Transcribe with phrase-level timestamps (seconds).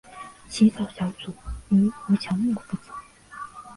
[0.49, 1.31] 起草小组
[1.69, 2.91] 由胡乔木负责。